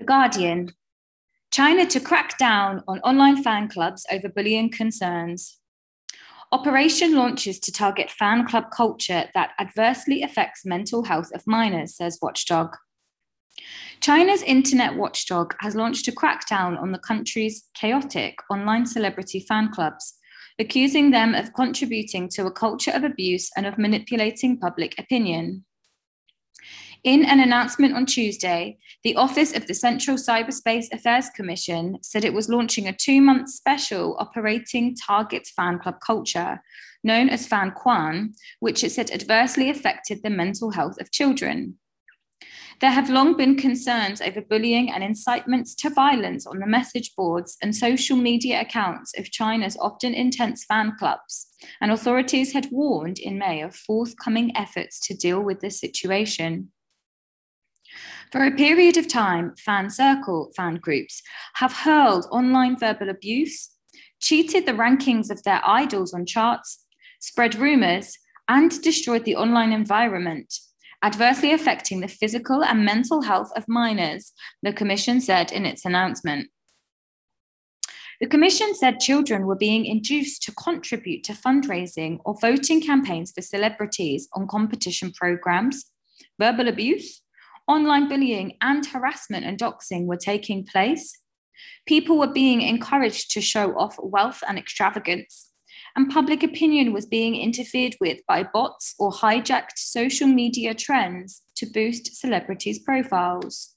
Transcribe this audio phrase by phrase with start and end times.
[0.00, 0.72] The Guardian
[1.50, 5.58] China to crack down on online fan clubs over bullying concerns.
[6.52, 12.18] Operation launches to target fan club culture that adversely affects mental health of minors, says
[12.22, 12.78] Watchdog.
[14.00, 20.14] China's internet watchdog has launched a crackdown on the country's chaotic online celebrity fan clubs,
[20.58, 25.66] accusing them of contributing to a culture of abuse and of manipulating public opinion.
[27.02, 32.34] In an announcement on Tuesday, the Office of the Central Cyberspace Affairs Commission said it
[32.34, 36.60] was launching a two month special operating target fan club culture,
[37.02, 41.78] known as Fan Quan, which it said adversely affected the mental health of children.
[42.82, 47.56] There have long been concerns over bullying and incitements to violence on the message boards
[47.62, 51.46] and social media accounts of China's often intense fan clubs,
[51.80, 56.72] and authorities had warned in May of forthcoming efforts to deal with the situation.
[58.32, 61.20] For a period of time, fan circle fan groups
[61.54, 63.70] have hurled online verbal abuse,
[64.20, 66.84] cheated the rankings of their idols on charts,
[67.18, 70.54] spread rumors, and destroyed the online environment,
[71.02, 74.32] adversely affecting the physical and mental health of minors,
[74.62, 76.50] the Commission said in its announcement.
[78.20, 83.40] The Commission said children were being induced to contribute to fundraising or voting campaigns for
[83.40, 85.86] celebrities on competition programs,
[86.38, 87.22] verbal abuse,
[87.70, 91.16] online bullying and harassment and doxing were taking place.
[91.86, 95.50] People were being encouraged to show off wealth and extravagance,
[95.94, 101.66] and public opinion was being interfered with by bots or hijacked social media trends to
[101.66, 103.74] boost celebrities' profiles.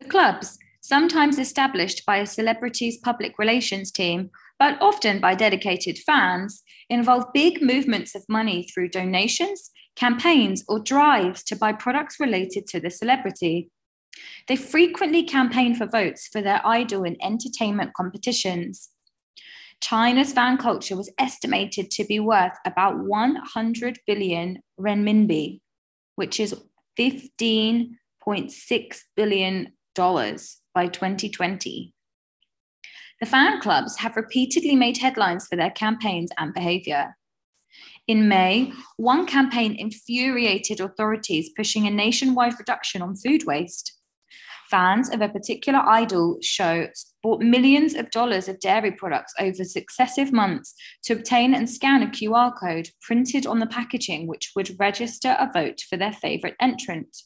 [0.00, 6.62] The clubs, sometimes established by a celebrity's public relations team, but often by dedicated fans,
[6.90, 12.80] involve big movements of money through donations campaigns, or drives to buy products related to
[12.80, 13.70] the celebrity.
[14.48, 18.90] They frequently campaign for votes for their idol in entertainment competitions.
[19.80, 25.60] China's fan culture was estimated to be worth about 100 billion renminbi,
[26.14, 26.54] which is
[26.98, 29.72] $15.6 billion
[30.74, 31.94] by 2020.
[33.20, 37.16] The fan clubs have repeatedly made headlines for their campaigns and behavior.
[38.06, 43.98] In May, one campaign infuriated authorities, pushing a nationwide reduction on food waste.
[44.70, 46.88] Fans of a particular idol show
[47.22, 50.74] bought millions of dollars of dairy products over successive months
[51.04, 55.50] to obtain and scan a QR code printed on the packaging, which would register a
[55.52, 57.16] vote for their favorite entrant.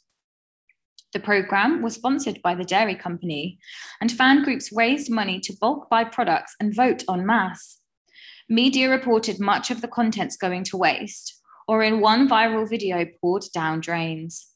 [1.12, 3.58] The program was sponsored by the dairy company,
[4.00, 7.78] and fan groups raised money to bulk buy products and vote en masse.
[8.48, 13.44] Media reported much of the contents going to waste, or in one viral video poured
[13.52, 14.52] down drains.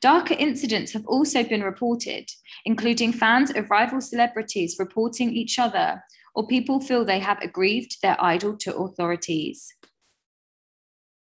[0.00, 2.28] Darker incidents have also been reported,
[2.64, 6.02] including fans of rival celebrities reporting each other,
[6.34, 9.72] or people feel they have aggrieved their idol to authorities.